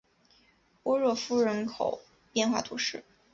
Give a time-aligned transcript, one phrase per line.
[0.81, 2.01] 波热夫人口
[2.33, 3.03] 变化图示